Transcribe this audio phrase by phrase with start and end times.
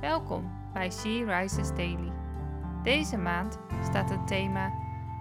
[0.00, 2.12] Welkom bij She Rises Daily.
[2.82, 4.72] Deze maand staat het thema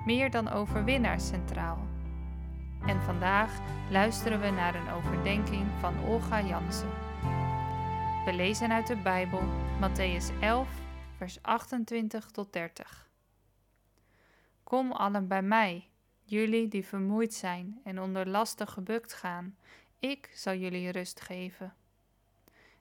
[0.06, 1.88] Meer dan overwinnaars centraal.
[2.86, 6.90] En vandaag luisteren we naar een overdenking van Olga Jansen.
[8.26, 9.42] We lezen uit de Bijbel
[9.82, 10.70] Matthäus 11,
[11.18, 13.10] vers 28 tot 30.
[14.64, 15.90] Kom allen bij mij,
[16.24, 19.58] jullie die vermoeid zijn en onder lasten gebukt gaan.
[20.00, 21.74] Ik zal jullie rust geven.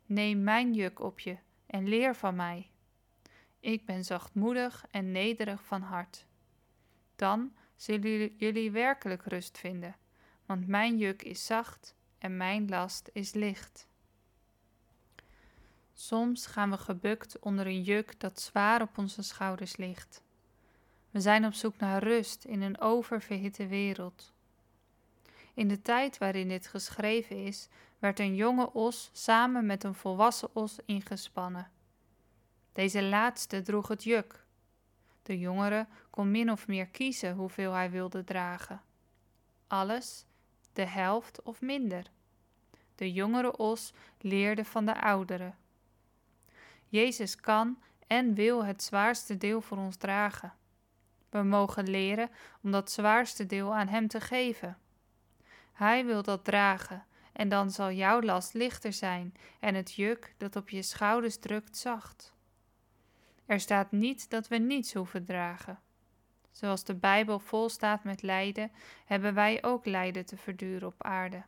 [0.06, 1.36] Neem mijn juk op je
[1.68, 2.70] en leer van mij.
[3.60, 6.26] Ik ben zachtmoedig en nederig van hart.
[7.16, 9.96] Dan zullen jullie werkelijk rust vinden,
[10.46, 13.86] want mijn juk is zacht en mijn last is licht.
[15.92, 20.22] Soms gaan we gebukt onder een juk dat zwaar op onze schouders ligt.
[21.10, 24.32] We zijn op zoek naar rust in een oververhitte wereld.
[25.58, 30.48] In de tijd waarin dit geschreven is, werd een jonge os samen met een volwassen
[30.52, 31.70] os ingespannen.
[32.72, 34.44] Deze laatste droeg het juk.
[35.22, 38.82] De jongere kon min of meer kiezen hoeveel hij wilde dragen.
[39.66, 40.24] Alles,
[40.72, 42.10] de helft of minder.
[42.94, 45.52] De jongere os leerde van de oudere.
[46.88, 50.52] Jezus kan en wil het zwaarste deel voor ons dragen.
[51.30, 52.30] We mogen leren
[52.62, 54.78] om dat zwaarste deel aan Hem te geven.
[55.78, 60.56] Hij wil dat dragen en dan zal jouw last lichter zijn en het juk dat
[60.56, 62.32] op je schouders drukt zacht.
[63.46, 65.80] Er staat niet dat we niets hoeven dragen.
[66.50, 68.70] Zoals de Bijbel vol staat met lijden,
[69.04, 71.42] hebben wij ook lijden te verduren op aarde.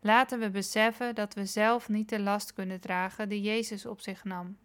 [0.00, 4.24] Laten we beseffen dat we zelf niet de last kunnen dragen die Jezus op zich
[4.24, 4.58] nam.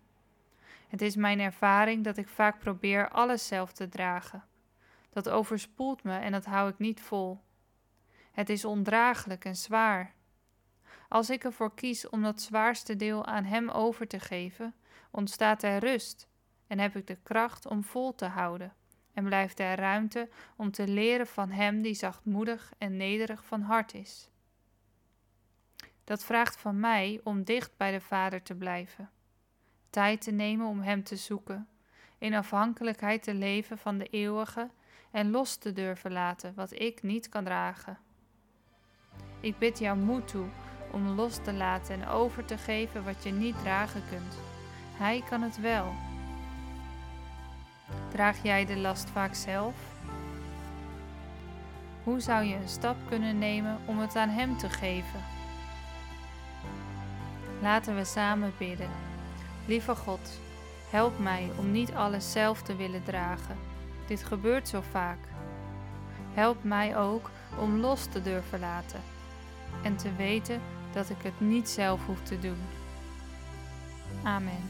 [0.87, 4.43] Het is mijn ervaring dat ik vaak probeer alles zelf te dragen.
[5.09, 7.43] Dat overspoelt me en dat hou ik niet vol.
[8.35, 10.13] Het is ondraaglijk en zwaar.
[11.09, 14.75] Als ik ervoor kies om dat zwaarste deel aan Hem over te geven,
[15.11, 16.27] ontstaat er rust
[16.67, 18.73] en heb ik de kracht om vol te houden.
[19.13, 23.93] En blijft er ruimte om te leren van Hem die zachtmoedig en nederig van hart
[23.93, 24.29] is.
[26.03, 29.09] Dat vraagt van mij om dicht bij de Vader te blijven,
[29.89, 31.67] tijd te nemen om Hem te zoeken,
[32.17, 34.69] in afhankelijkheid te leven van de eeuwige
[35.11, 38.04] en los te durven laten wat ik niet kan dragen.
[39.45, 40.45] Ik bid jou moed toe
[40.91, 44.37] om los te laten en over te geven wat je niet dragen kunt.
[44.97, 45.93] Hij kan het wel.
[48.11, 49.75] Draag jij de last vaak zelf?
[52.03, 55.19] Hoe zou je een stap kunnen nemen om het aan Hem te geven?
[57.61, 58.89] Laten we samen bidden.
[59.65, 60.39] Lieve God,
[60.89, 63.57] help mij om niet alles zelf te willen dragen.
[64.07, 65.19] Dit gebeurt zo vaak.
[66.33, 67.29] Help mij ook
[67.59, 69.13] om los te durven laten
[69.83, 70.61] en te weten
[70.93, 72.57] dat ik het niet zelf hoef te doen.
[74.23, 74.69] Amen.